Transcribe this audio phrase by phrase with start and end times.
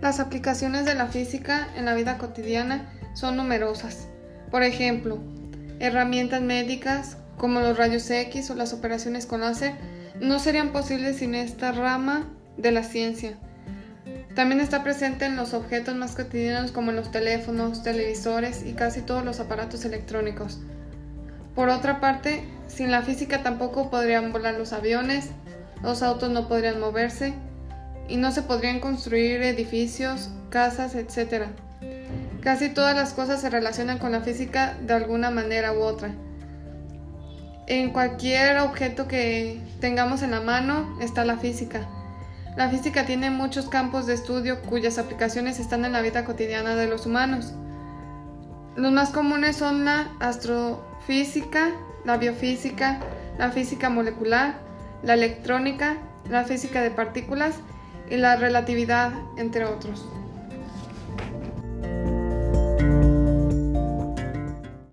[0.00, 4.06] Las aplicaciones de la física en la vida cotidiana son numerosas.
[4.50, 5.18] Por ejemplo,
[5.80, 9.74] herramientas médicas como los rayos X o las operaciones con láser
[10.20, 13.36] no serían posibles sin esta rama de la ciencia.
[14.36, 19.24] También está presente en los objetos más cotidianos como los teléfonos, televisores y casi todos
[19.24, 20.60] los aparatos electrónicos.
[21.56, 25.30] Por otra parte, sin la física tampoco podrían volar los aviones,
[25.82, 27.34] los autos no podrían moverse
[28.08, 31.46] y no se podrían construir edificios, casas, etc.
[32.42, 36.10] Casi todas las cosas se relacionan con la física de alguna manera u otra.
[37.66, 41.86] En cualquier objeto que tengamos en la mano está la física.
[42.56, 46.88] La física tiene muchos campos de estudio cuyas aplicaciones están en la vida cotidiana de
[46.88, 47.52] los humanos.
[48.74, 51.72] Los más comunes son la astrofísica,
[52.04, 53.00] la biofísica,
[53.38, 54.54] la física molecular,
[55.02, 55.98] la electrónica,
[56.28, 57.56] la física de partículas
[58.10, 60.04] y la relatividad, entre otros.